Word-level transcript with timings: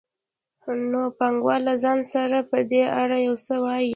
نو 0.91 1.01
پانګوال 1.17 1.61
له 1.69 1.75
ځان 1.83 1.99
سره 2.13 2.37
په 2.49 2.57
دې 2.71 2.83
اړه 3.01 3.17
یو 3.27 3.35
څه 3.45 3.55
وايي 3.63 3.89